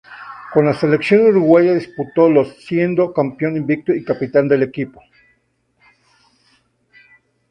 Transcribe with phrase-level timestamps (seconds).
[0.51, 4.99] Con la Selección uruguaya disputó los siendo campeón invicto y capitán del equipo.